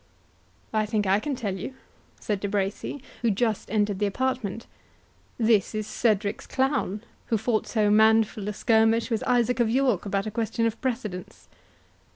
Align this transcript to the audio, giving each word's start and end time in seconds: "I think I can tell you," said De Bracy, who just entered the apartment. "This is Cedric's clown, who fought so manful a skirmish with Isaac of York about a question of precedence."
"I 0.73 0.87
think 0.87 1.05
I 1.05 1.19
can 1.19 1.35
tell 1.35 1.53
you," 1.55 1.75
said 2.19 2.39
De 2.39 2.47
Bracy, 2.49 3.03
who 3.21 3.29
just 3.29 3.69
entered 3.69 3.99
the 3.99 4.07
apartment. 4.07 4.65
"This 5.37 5.75
is 5.75 5.85
Cedric's 5.85 6.47
clown, 6.47 7.03
who 7.27 7.37
fought 7.37 7.67
so 7.67 7.91
manful 7.91 8.47
a 8.47 8.53
skirmish 8.53 9.11
with 9.11 9.23
Isaac 9.27 9.59
of 9.59 9.69
York 9.69 10.07
about 10.07 10.25
a 10.25 10.31
question 10.31 10.65
of 10.65 10.81
precedence." 10.81 11.49